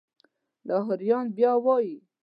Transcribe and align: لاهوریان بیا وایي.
لاهوریان 0.67 1.25
بیا 1.35 1.53
وایي. 1.63 1.95